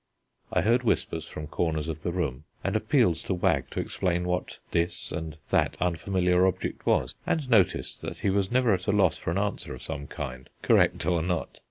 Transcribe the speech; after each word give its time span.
I 0.51 0.61
heard 0.61 0.81
whispers 0.81 1.27
from 1.27 1.45
corners 1.45 1.87
of 1.87 2.01
the 2.01 2.11
room, 2.11 2.45
and 2.63 2.75
appeals 2.75 3.21
to 3.21 3.35
Wag 3.35 3.69
to 3.69 3.79
explain 3.79 4.25
what 4.25 4.57
this 4.71 5.11
and 5.11 5.37
that 5.51 5.77
unfamiliar 5.79 6.47
object 6.47 6.87
was, 6.87 7.13
and 7.27 7.47
noticed 7.51 8.01
that 8.01 8.21
he 8.21 8.31
was 8.31 8.49
never 8.49 8.73
at 8.73 8.87
a 8.87 8.91
loss 8.91 9.17
for 9.17 9.29
an 9.29 9.37
answer 9.37 9.75
of 9.75 9.83
some 9.83 10.07
kind, 10.07 10.49
correct 10.63 11.05
or 11.05 11.21
not. 11.21 11.59